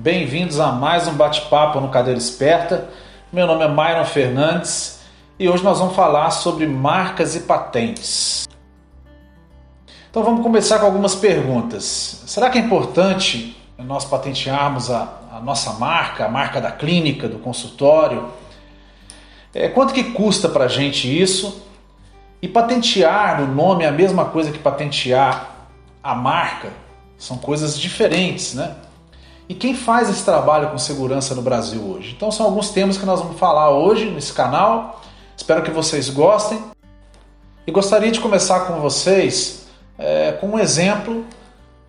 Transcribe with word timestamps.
Bem-vindos 0.00 0.60
a 0.60 0.70
mais 0.70 1.08
um 1.08 1.14
bate-papo 1.14 1.80
no 1.80 1.88
Cadeira 1.88 2.16
Esperta. 2.16 2.88
Meu 3.32 3.48
nome 3.48 3.64
é 3.64 3.68
Myron 3.68 4.04
Fernandes 4.04 5.00
e 5.36 5.48
hoje 5.48 5.64
nós 5.64 5.80
vamos 5.80 5.96
falar 5.96 6.30
sobre 6.30 6.68
marcas 6.68 7.34
e 7.34 7.40
patentes. 7.40 8.48
Então 10.08 10.22
vamos 10.22 10.44
começar 10.44 10.78
com 10.78 10.86
algumas 10.86 11.16
perguntas. 11.16 12.22
Será 12.28 12.48
que 12.48 12.58
é 12.58 12.60
importante 12.60 13.60
nós 13.76 14.04
patentearmos 14.04 14.88
a, 14.88 15.14
a 15.32 15.40
nossa 15.40 15.72
marca, 15.72 16.26
a 16.26 16.28
marca 16.28 16.60
da 16.60 16.70
clínica, 16.70 17.28
do 17.28 17.40
consultório? 17.40 18.28
É, 19.52 19.68
quanto 19.68 19.92
que 19.92 20.12
custa 20.12 20.48
para 20.48 20.66
a 20.66 20.68
gente 20.68 21.08
isso? 21.08 21.66
E 22.40 22.46
patentear 22.46 23.42
o 23.42 23.48
nome 23.48 23.82
é 23.82 23.88
a 23.88 23.92
mesma 23.92 24.26
coisa 24.26 24.52
que 24.52 24.60
patentear 24.60 25.56
a 26.00 26.14
marca? 26.14 26.68
São 27.18 27.36
coisas 27.36 27.76
diferentes, 27.76 28.54
né? 28.54 28.76
E 29.48 29.54
quem 29.54 29.74
faz 29.74 30.10
esse 30.10 30.22
trabalho 30.24 30.68
com 30.68 30.76
segurança 30.76 31.34
no 31.34 31.40
Brasil 31.40 31.80
hoje? 31.82 32.12
Então 32.14 32.30
são 32.30 32.44
alguns 32.44 32.68
temas 32.68 32.98
que 32.98 33.06
nós 33.06 33.20
vamos 33.20 33.38
falar 33.38 33.70
hoje 33.70 34.04
nesse 34.10 34.30
canal. 34.32 35.00
Espero 35.34 35.62
que 35.62 35.70
vocês 35.70 36.10
gostem. 36.10 36.62
E 37.66 37.70
gostaria 37.70 38.10
de 38.10 38.20
começar 38.20 38.66
com 38.66 38.78
vocês 38.80 39.66
é, 39.98 40.32
com 40.32 40.48
um 40.48 40.58
exemplo. 40.58 41.24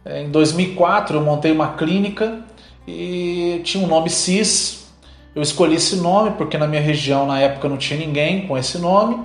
É, 0.05 0.21
em 0.21 0.29
2004 0.31 1.17
eu 1.17 1.21
montei 1.21 1.51
uma 1.51 1.73
clínica 1.73 2.39
e 2.87 3.59
tinha 3.65 3.83
um 3.83 3.87
nome 3.87 4.09
CIS. 4.09 4.87
Eu 5.35 5.41
escolhi 5.41 5.75
esse 5.75 5.97
nome 5.97 6.31
porque 6.31 6.57
na 6.57 6.65
minha 6.65 6.81
região 6.81 7.27
na 7.27 7.41
época 7.41 7.67
não 7.67 7.77
tinha 7.77 7.99
ninguém 7.99 8.47
com 8.47 8.57
esse 8.57 8.77
nome. 8.77 9.21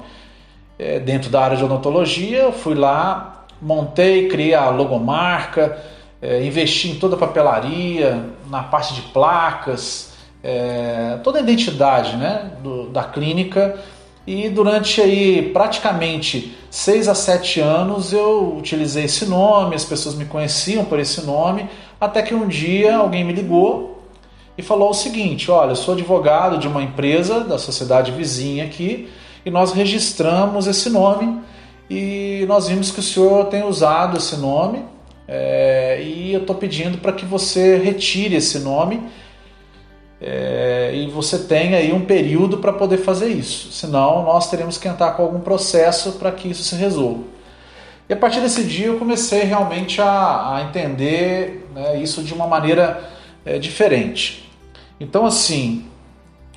É, 0.76 0.98
dentro 0.98 1.30
da 1.30 1.40
área 1.40 1.56
de 1.56 1.62
odontologia, 1.62 2.38
eu 2.38 2.52
fui 2.52 2.74
lá, 2.74 3.46
montei, 3.62 4.26
criei 4.26 4.54
a 4.54 4.70
logomarca, 4.70 5.93
é, 6.24 6.42
investi 6.42 6.88
em 6.88 6.94
toda 6.94 7.16
a 7.16 7.18
papelaria, 7.18 8.30
na 8.48 8.62
parte 8.62 8.94
de 8.94 9.02
placas, 9.02 10.14
é, 10.42 11.18
toda 11.22 11.38
a 11.38 11.42
identidade 11.42 12.16
né, 12.16 12.52
do, 12.62 12.88
da 12.88 13.04
clínica. 13.04 13.78
E 14.26 14.48
durante 14.48 15.02
aí 15.02 15.50
praticamente 15.52 16.56
seis 16.70 17.08
a 17.08 17.14
sete 17.14 17.60
anos 17.60 18.10
eu 18.10 18.56
utilizei 18.56 19.04
esse 19.04 19.26
nome, 19.26 19.74
as 19.74 19.84
pessoas 19.84 20.14
me 20.14 20.24
conheciam 20.24 20.82
por 20.86 20.98
esse 20.98 21.20
nome, 21.26 21.68
até 22.00 22.22
que 22.22 22.34
um 22.34 22.48
dia 22.48 22.96
alguém 22.96 23.22
me 23.22 23.34
ligou 23.34 24.02
e 24.56 24.62
falou 24.62 24.90
o 24.90 24.94
seguinte: 24.94 25.50
olha, 25.50 25.72
eu 25.72 25.76
sou 25.76 25.92
advogado 25.92 26.56
de 26.56 26.66
uma 26.66 26.82
empresa 26.82 27.40
da 27.40 27.58
sociedade 27.58 28.12
vizinha 28.12 28.64
aqui 28.64 29.10
e 29.44 29.50
nós 29.50 29.72
registramos 29.72 30.66
esse 30.66 30.88
nome 30.88 31.38
e 31.90 32.46
nós 32.48 32.66
vimos 32.66 32.90
que 32.90 33.00
o 33.00 33.02
senhor 33.02 33.44
tem 33.48 33.62
usado 33.62 34.16
esse 34.16 34.38
nome 34.38 34.93
é, 35.26 36.02
e 36.02 36.32
eu 36.32 36.40
estou 36.40 36.56
pedindo 36.56 36.98
para 36.98 37.12
que 37.12 37.24
você 37.24 37.76
retire 37.76 38.36
esse 38.36 38.58
nome 38.58 39.02
é, 40.20 40.92
e 40.94 41.10
você 41.10 41.38
tenha 41.38 41.78
aí 41.78 41.92
um 41.92 42.04
período 42.04 42.58
para 42.58 42.72
poder 42.72 42.98
fazer 42.98 43.28
isso, 43.28 43.72
senão 43.72 44.22
nós 44.22 44.50
teremos 44.50 44.78
que 44.78 44.88
entrar 44.88 45.12
com 45.12 45.22
algum 45.22 45.40
processo 45.40 46.12
para 46.12 46.30
que 46.32 46.48
isso 46.48 46.62
se 46.62 46.76
resolva. 46.76 47.24
E 48.08 48.12
a 48.12 48.16
partir 48.16 48.40
desse 48.40 48.64
dia 48.64 48.86
eu 48.86 48.98
comecei 48.98 49.44
realmente 49.44 50.00
a, 50.00 50.56
a 50.56 50.62
entender 50.68 51.68
né, 51.74 51.98
isso 51.98 52.22
de 52.22 52.34
uma 52.34 52.46
maneira 52.46 53.02
é, 53.44 53.58
diferente. 53.58 54.50
Então, 55.00 55.24
assim, 55.24 55.86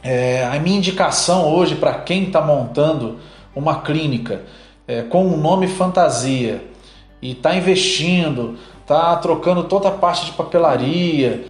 é, 0.03 0.45
a 0.45 0.59
minha 0.59 0.77
indicação 0.77 1.53
hoje 1.53 1.75
para 1.75 1.93
quem 1.93 2.25
está 2.25 2.41
montando 2.41 3.19
uma 3.55 3.81
clínica 3.81 4.43
é, 4.87 5.01
com 5.01 5.25
um 5.25 5.37
nome 5.37 5.67
fantasia 5.67 6.61
e 7.21 7.31
está 7.31 7.55
investindo, 7.55 8.57
está 8.81 9.15
trocando 9.17 9.63
toda 9.63 9.89
a 9.89 9.91
parte 9.91 10.25
de 10.25 10.31
papelaria. 10.31 11.45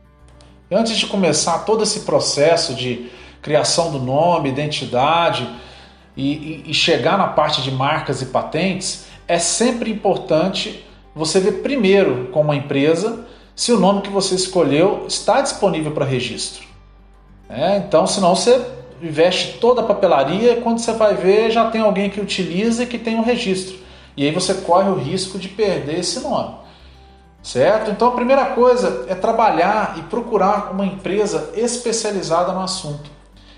E 0.70 0.76
antes 0.76 0.98
de 0.98 1.06
começar 1.08 1.60
todo 1.60 1.84
esse 1.84 2.02
processo 2.02 2.74
de 2.74 3.10
criação 3.42 3.92
do 3.92 4.00
nome, 4.00 4.50
identidade 4.50 5.48
e, 6.16 6.64
e, 6.66 6.72
e 6.72 6.74
chegar 6.74 7.18
na 7.18 7.28
parte 7.28 7.62
de 7.62 7.72
marcas 7.72 8.22
e 8.22 8.28
patentes, 8.28 9.06
é 9.28 9.38
sempre 9.38 9.92
importante 9.92 10.84
você 11.16 11.40
ver 11.40 11.64
primeiro 11.64 12.30
com 12.32 12.42
uma 12.42 12.56
empresa 12.56 13.26
se 13.56 13.72
o 13.72 13.80
nome 13.80 14.02
que 14.02 14.10
você 14.10 14.36
escolheu 14.36 15.06
está 15.08 15.42
disponível 15.42 15.92
para 15.92 16.06
registro. 16.06 16.66
É, 17.50 17.78
então, 17.78 18.06
senão 18.06 18.36
você 18.36 18.64
investe 19.02 19.58
toda 19.60 19.82
a 19.82 19.84
papelaria 19.84 20.54
e 20.54 20.62
quando 20.62 20.80
você 20.80 20.92
vai 20.92 21.16
ver 21.16 21.52
já 21.52 21.70
tem 21.70 21.82
alguém 21.82 22.10
que 22.10 22.20
utiliza 22.20 22.84
e 22.84 22.88
que 22.88 22.98
tem 22.98 23.16
um 23.16 23.24
registro. 23.24 23.87
E 24.18 24.26
aí 24.26 24.32
você 24.32 24.56
corre 24.56 24.90
o 24.90 24.96
risco 24.96 25.38
de 25.38 25.48
perder 25.48 26.00
esse 26.00 26.20
nome. 26.20 26.56
Certo? 27.44 27.92
Então 27.92 28.10
a 28.10 28.12
primeira 28.12 28.48
coisa 28.48 29.06
é 29.08 29.16
trabalhar 29.16 29.96
e 29.98 30.02
procurar 30.02 30.72
uma 30.72 30.86
empresa 30.86 31.52
especializada 31.56 32.52
no 32.52 32.62
assunto. 32.62 33.10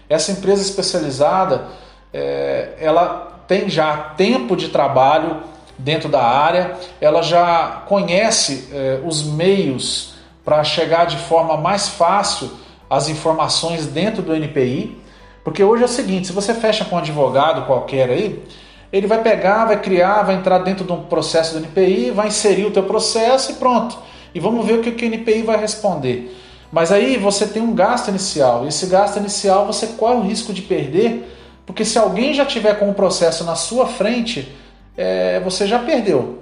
Essa 0.07 0.31
empresa 0.31 0.61
especializada, 0.61 1.69
é, 2.13 2.75
ela 2.79 3.41
tem 3.47 3.69
já 3.69 3.97
tempo 4.15 4.55
de 4.55 4.67
trabalho 4.67 5.41
dentro 5.77 6.09
da 6.09 6.21
área, 6.21 6.77
ela 6.99 7.21
já 7.23 7.83
conhece 7.87 8.69
é, 8.71 8.99
os 9.03 9.23
meios 9.23 10.13
para 10.43 10.63
chegar 10.63 11.05
de 11.05 11.17
forma 11.17 11.57
mais 11.57 11.87
fácil 11.87 12.51
as 12.89 13.07
informações 13.07 13.87
dentro 13.87 14.21
do 14.21 14.35
NPI, 14.35 14.99
porque 15.43 15.63
hoje 15.63 15.83
é 15.83 15.85
o 15.85 15.89
seguinte, 15.89 16.27
se 16.27 16.33
você 16.33 16.53
fecha 16.53 16.83
com 16.83 16.95
um 16.95 16.99
advogado 16.99 17.65
qualquer 17.65 18.09
aí, 18.09 18.43
ele 18.91 19.07
vai 19.07 19.21
pegar, 19.21 19.65
vai 19.65 19.79
criar, 19.79 20.23
vai 20.23 20.35
entrar 20.35 20.59
dentro 20.59 20.83
de 20.83 20.91
um 20.91 21.03
processo 21.03 21.53
do 21.53 21.59
NPI, 21.59 22.11
vai 22.11 22.27
inserir 22.27 22.65
o 22.65 22.71
teu 22.71 22.83
processo 22.83 23.51
e 23.51 23.55
pronto. 23.55 23.97
E 24.33 24.39
vamos 24.39 24.65
ver 24.65 24.79
o 24.79 24.81
que 24.81 25.05
o 25.05 25.07
NPI 25.07 25.43
vai 25.43 25.59
responder. 25.59 26.35
Mas 26.71 26.91
aí 26.91 27.17
você 27.17 27.47
tem 27.47 27.61
um 27.61 27.73
gasto 27.73 28.09
inicial, 28.09 28.65
e 28.65 28.67
esse 28.67 28.85
gasto 28.85 29.17
inicial 29.17 29.65
você 29.65 29.87
corre 29.87 30.15
o 30.15 30.21
risco 30.21 30.53
de 30.53 30.61
perder, 30.61 31.35
porque 31.65 31.83
se 31.83 31.97
alguém 31.97 32.33
já 32.33 32.45
tiver 32.45 32.77
com 32.79 32.89
o 32.89 32.93
processo 32.93 33.43
na 33.43 33.55
sua 33.55 33.87
frente, 33.87 34.51
é, 34.97 35.39
você 35.39 35.65
já 35.65 35.79
perdeu. 35.79 36.39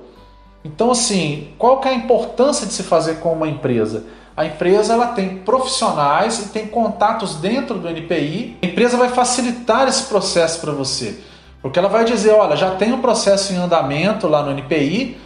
Então, 0.64 0.92
assim, 0.92 1.50
qual 1.58 1.80
que 1.80 1.88
é 1.88 1.92
a 1.92 1.96
importância 1.96 2.66
de 2.66 2.74
se 2.74 2.84
fazer 2.84 3.16
com 3.16 3.32
uma 3.32 3.48
empresa? 3.48 4.06
A 4.36 4.46
empresa 4.46 4.94
ela 4.94 5.08
tem 5.08 5.38
profissionais 5.38 6.40
e 6.40 6.50
tem 6.50 6.68
contatos 6.68 7.36
dentro 7.36 7.80
do 7.80 7.90
NPI. 7.90 8.58
A 8.62 8.66
empresa 8.66 8.98
vai 8.98 9.10
facilitar 9.10 9.88
esse 9.88 10.04
processo 10.04 10.60
para 10.60 10.72
você. 10.72 11.20
Porque 11.68 11.80
ela 11.80 11.90
vai 11.90 12.06
dizer, 12.06 12.32
olha, 12.32 12.56
já 12.56 12.76
tem 12.76 12.94
um 12.94 13.02
processo 13.02 13.52
em 13.52 13.58
andamento 13.58 14.26
lá 14.26 14.42
no 14.42 14.52
NPI 14.52 15.18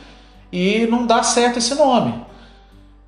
e 0.52 0.88
não 0.88 1.06
dá 1.06 1.22
certo 1.22 1.60
esse 1.60 1.76
nome. 1.76 2.26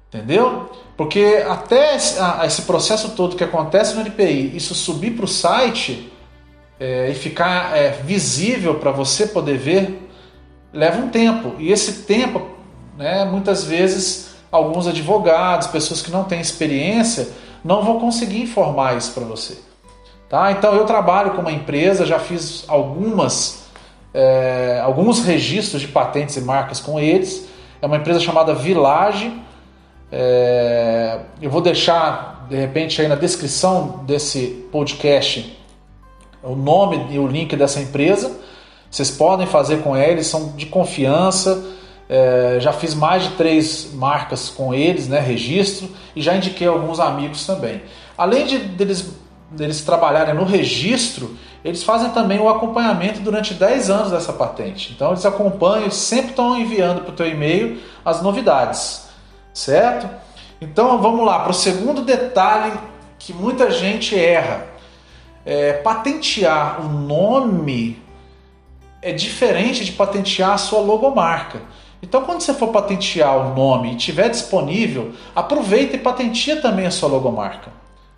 Entendeu? 0.08 0.70
Porque 0.96 1.44
até 1.50 1.96
esse 1.96 2.62
processo 2.62 3.10
todo 3.16 3.36
que 3.36 3.44
acontece 3.44 3.96
no 3.96 4.02
NPI, 4.02 4.56
isso 4.56 4.76
subir 4.76 5.16
para 5.16 5.26
o 5.26 5.28
site 5.28 6.14
é, 6.80 7.10
e 7.10 7.16
ficar 7.16 7.76
é, 7.76 7.90
visível 8.04 8.76
para 8.76 8.92
você 8.92 9.26
poder 9.26 9.58
ver, 9.58 10.08
leva 10.72 11.00
um 11.00 11.10
tempo. 11.10 11.56
E 11.58 11.72
esse 11.72 12.04
tempo, 12.04 12.48
né, 12.96 13.26
muitas 13.26 13.64
vezes, 13.64 14.36
alguns 14.52 14.86
advogados, 14.86 15.66
pessoas 15.66 16.04
que 16.04 16.12
não 16.12 16.24
têm 16.24 16.40
experiência, 16.40 17.30
não 17.64 17.84
vão 17.84 18.00
conseguir 18.00 18.44
informar 18.44 18.96
isso 18.96 19.12
para 19.12 19.24
você. 19.24 19.58
Tá? 20.34 20.52
Então 20.52 20.74
eu 20.74 20.84
trabalho 20.84 21.34
com 21.36 21.42
uma 21.42 21.52
empresa, 21.52 22.08
já 22.08 22.18
fiz 22.18 22.66
algumas, 22.68 23.66
é, 24.12 24.82
alguns 24.84 25.24
registros 25.24 25.80
de 25.80 25.88
patentes 25.88 26.36
e 26.38 26.42
marcas 26.42 26.80
com 26.80 27.00
eles. 27.00 27.48
É 27.80 27.86
uma 27.86 27.98
empresa 27.98 28.20
chamada 28.20 28.52
Village. 28.52 29.32
É, 30.12 31.20
eu 31.40 31.52
vou 31.52 31.62
deixar 31.62 32.48
de 32.50 32.56
repente 32.56 33.00
aí 33.00 33.08
na 33.08 33.14
descrição 33.14 34.04
desse 34.08 34.68
podcast 34.72 35.56
o 36.42 36.56
nome 36.56 37.10
e 37.12 37.20
o 37.20 37.28
link 37.28 37.56
dessa 37.56 37.80
empresa. 37.80 38.36
Vocês 38.90 39.12
podem 39.12 39.46
fazer 39.46 39.84
com 39.84 39.96
eles, 39.96 40.26
são 40.26 40.54
de 40.54 40.66
confiança. 40.66 41.64
É, 42.10 42.58
já 42.60 42.74
fiz 42.74 42.96
mais 42.96 43.22
de 43.22 43.30
três 43.36 43.92
marcas 43.94 44.50
com 44.50 44.74
eles, 44.74 45.08
né, 45.08 45.20
registro, 45.20 45.88
e 46.16 46.24
já 46.24 46.36
indiquei 46.36 46.66
alguns 46.66 47.00
amigos 47.00 47.46
também. 47.46 47.84
Além 48.18 48.48
de 48.48 48.58
deles, 48.58 49.14
deles 49.54 49.82
trabalharem 49.82 50.34
no 50.34 50.44
registro, 50.44 51.38
eles 51.64 51.84
fazem 51.84 52.10
também 52.12 52.40
o 52.40 52.50
acompanhamento 52.50 53.22
durante 53.22 53.54
10 53.54 53.90
anos 53.90 54.12
dessa 54.12 54.34
patente. 54.34 54.94
Então 54.94 55.10
eles 55.10 55.26
acompanham, 55.26 55.84
eles 55.84 55.96
sempre 55.96 56.32
estão 56.32 56.58
enviando 56.58 57.02
para 57.02 57.12
o 57.12 57.16
teu 57.16 57.28
e-mail 57.28 57.82
as 58.04 58.22
novidades, 58.22 59.08
certo? 59.54 60.10
Então 60.60 61.02
vamos 61.02 61.26
lá 61.26 61.40
para 61.40 61.52
o 61.52 61.54
segundo 61.54 62.02
detalhe 62.02 62.74
que 63.18 63.34
muita 63.34 63.72
gente 63.72 64.18
erra. 64.18 64.68
É, 65.46 65.74
patentear 65.74 66.86
o 66.86 66.90
nome 66.90 68.02
é 69.02 69.12
diferente 69.12 69.84
de 69.84 69.92
patentear 69.92 70.52
a 70.52 70.58
sua 70.58 70.80
logomarca. 70.80 71.62
Então, 72.02 72.24
quando 72.24 72.42
você 72.42 72.54
for 72.54 72.68
patentear 72.68 73.38
o 73.38 73.56
nome 73.56 73.94
e 73.94 73.96
tiver 73.96 74.30
disponível, 74.30 75.14
aproveita 75.34 75.96
e 75.96 76.00
patenteia 76.00 76.62
também 76.62 76.86
a 76.86 76.92
sua 76.92 77.08
logomarca. 77.08 77.72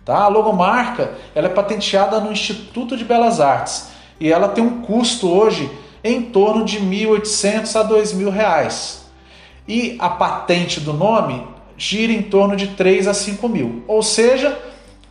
Tá? 0.06 0.18
A 0.18 0.28
logomarca 0.28 1.14
ela 1.34 1.48
é 1.48 1.50
patenteada 1.50 2.20
no 2.20 2.30
Instituto 2.30 2.96
de 2.96 3.04
Belas 3.04 3.40
Artes 3.40 3.88
e 4.20 4.32
ela 4.32 4.48
tem 4.48 4.62
um 4.62 4.80
custo 4.80 5.28
hoje 5.28 5.68
em 6.04 6.22
torno 6.22 6.64
de 6.64 6.78
R$ 6.78 7.06
1.800 7.06 7.74
a 7.74 7.84
2.000 7.84 8.30
reais. 8.30 9.04
E 9.66 9.96
a 9.98 10.08
patente 10.08 10.78
do 10.78 10.92
nome 10.92 11.44
gira 11.76 12.12
em 12.12 12.22
torno 12.22 12.54
de 12.54 12.68
3 12.68 13.08
a 13.08 13.14
5 13.14 13.48
mil. 13.48 13.82
Ou 13.88 14.00
seja, 14.00 14.56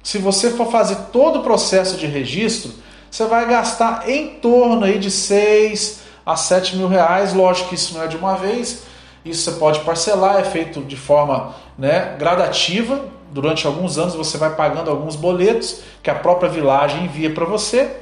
se 0.02 0.18
você 0.18 0.52
for 0.52 0.72
fazer 0.72 0.96
todo 1.12 1.40
o 1.40 1.44
processo 1.44 1.98
de 1.98 2.08
registro, 2.08 2.72
você 3.12 3.26
vai 3.26 3.46
gastar 3.50 4.10
em 4.10 4.40
torno 4.40 4.86
aí 4.86 4.98
de 4.98 5.12
6 5.12 6.04
a 6.26 6.38
7 6.38 6.78
mil 6.78 6.88
reais. 6.88 7.34
Lógico 7.34 7.68
que 7.68 7.76
isso 7.76 7.94
não 7.96 8.04
é 8.04 8.08
de 8.08 8.16
uma 8.16 8.36
vez, 8.36 8.84
isso 9.26 9.52
você 9.52 9.60
pode 9.60 9.82
parcelar, 9.82 10.40
é 10.40 10.46
feito 10.46 10.80
de 10.82 10.96
forma 10.96 11.54
né, 11.78 12.16
gradativa. 12.18 13.14
Durante 13.36 13.68
alguns 13.68 13.98
anos 13.98 14.16
você 14.16 14.38
vai 14.38 14.56
pagando 14.56 14.90
alguns 14.90 15.18
boletos 15.18 15.82
que 16.02 16.10
a 16.10 16.16
própria 16.16 16.50
vilagem 16.50 17.04
envia 17.04 17.30
para 17.30 17.44
você, 17.44 17.94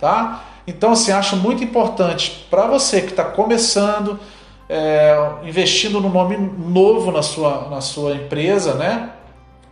tá? 0.00 0.46
Então, 0.66 0.90
assim, 0.90 1.12
acho 1.12 1.36
muito 1.36 1.62
importante 1.62 2.44
para 2.50 2.66
você 2.66 3.00
que 3.00 3.10
está 3.10 3.22
começando, 3.22 4.18
é, 4.68 5.16
investindo 5.44 6.00
no 6.00 6.08
nome 6.08 6.36
novo 6.36 7.12
na 7.12 7.22
sua, 7.22 7.68
na 7.70 7.80
sua 7.80 8.16
empresa, 8.16 8.74
né? 8.74 9.10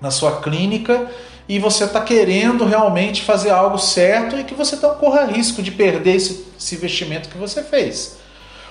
na 0.00 0.12
sua 0.12 0.41
clínica, 0.41 1.11
e 1.49 1.59
você 1.59 1.82
está 1.82 2.00
querendo 2.00 2.65
realmente 2.65 3.23
fazer 3.23 3.50
algo 3.50 3.76
certo 3.76 4.38
e 4.38 4.44
que 4.44 4.55
você 4.55 4.76
não 4.76 4.94
corra 4.94 5.25
risco 5.25 5.61
de 5.61 5.73
perder 5.73 6.15
esse, 6.15 6.47
esse 6.56 6.76
investimento 6.76 7.29
que 7.29 7.37
você 7.37 7.65
fez. 7.65 8.19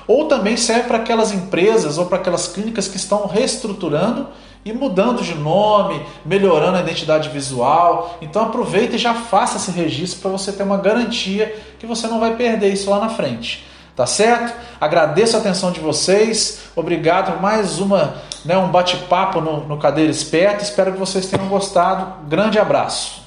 Ou 0.08 0.30
também 0.30 0.56
serve 0.56 0.84
para 0.84 1.00
aquelas 1.00 1.34
empresas 1.34 1.98
ou 1.98 2.06
para 2.06 2.20
aquelas 2.20 2.48
clínicas 2.48 2.88
que 2.88 2.96
estão 2.96 3.28
reestruturando 3.28 4.30
e 4.68 4.74
mudando 4.74 5.22
de 5.24 5.34
nome, 5.34 6.06
melhorando 6.26 6.78
a 6.78 6.82
identidade 6.82 7.30
visual. 7.30 8.18
Então 8.22 8.44
aproveita 8.44 8.96
e 8.96 9.00
já 9.00 9.14
faça 9.14 9.58
esse 9.58 9.72
registro 9.72 10.22
para 10.22 10.32
você 10.32 10.52
ter 10.52 10.64
uma 10.64 10.78
garantia 10.78 11.56
que 11.80 11.86
você 11.86 12.08
não 12.08 12.20
vai 12.20 12.36
perder 12.36 12.74
isso 12.74 12.90
lá 12.90 13.00
na 13.00 13.10
frente. 13.10 13.66
Tá 13.96 14.06
certo? 14.06 14.54
Agradeço 14.80 15.36
a 15.36 15.40
atenção 15.40 15.72
de 15.72 15.80
vocês. 15.80 16.70
Obrigado 16.76 17.32
por 17.32 17.42
mais 17.42 17.80
uma, 17.80 18.18
né, 18.46 18.56
um 18.58 18.68
bate-papo 18.68 19.42
no, 19.42 19.66
no 19.66 19.78
Cadeira 19.78 20.12
Esperta. 20.12 20.64
Espero 20.64 20.92
que 20.92 21.00
vocês 21.00 21.26
tenham 21.28 21.48
gostado. 21.48 22.28
Grande 22.28 22.60
abraço. 22.60 23.27